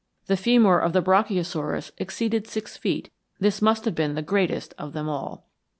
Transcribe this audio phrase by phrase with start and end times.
[0.25, 4.93] The femur of the Brachiosaurus exceeded six feet; this must have been the greatest of
[4.93, 5.45] them all.